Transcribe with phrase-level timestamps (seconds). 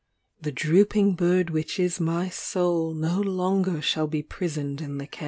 [0.41, 5.19] the drooping bird which is my soul No longer shall be prisoned in the cage.